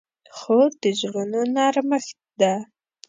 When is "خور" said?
0.37-0.69